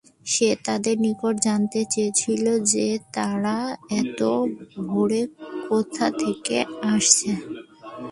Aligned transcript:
সে 0.25 0.49
তাদের 0.65 0.95
নিকট 0.99 1.35
জানতে 1.41 1.79
চেয়েছিল 1.93 2.43
যে, 2.71 2.87
তারা 3.13 3.57
এত 4.01 4.19
ভোরে 4.87 5.21
কোথা 5.67 6.05
থেকে 6.21 6.57
আসছে। 6.91 7.31